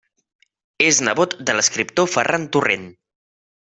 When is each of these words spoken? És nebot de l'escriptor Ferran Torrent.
És 0.85 1.03
nebot 1.09 1.37
de 1.51 1.57
l'escriptor 1.59 2.13
Ferran 2.17 2.53
Torrent. 2.57 2.93